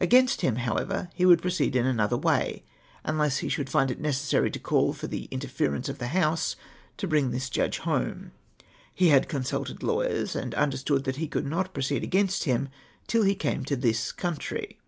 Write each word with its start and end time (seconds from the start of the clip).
Against 0.00 0.40
him, 0.40 0.56
however, 0.56 1.08
he 1.14 1.24
would 1.24 1.40
proceed 1.40 1.76
in 1.76 1.86
another 1.86 2.16
way, 2.16 2.64
unless 3.04 3.38
he 3.38 3.48
should 3.48 3.70
find 3.70 3.92
it 3.92 4.00
necessary 4.00 4.50
to 4.50 4.58
call 4.58 4.92
for 4.92 5.06
the 5.06 5.28
interference 5.30 5.88
of 5.88 5.98
the 5.98 6.08
House 6.08 6.56
to 6.96 7.06
bring 7.06 7.30
this 7.30 7.48
Judge 7.48 7.78
home. 7.78 8.32
He 8.92 9.10
had 9.10 9.28
consulted 9.28 9.84
lawyers, 9.84 10.34
and 10.34 10.52
understood 10.56 11.04
that 11.04 11.14
he 11.18 11.28
could 11.28 11.46
not 11.46 11.72
proceed 11.74 12.02
against 12.02 12.42
him 12.42 12.70
till 13.06 13.22
he 13.22 13.36
came 13.36 13.64
to 13.66 13.76
this 13.76 14.10
country. 14.10 14.80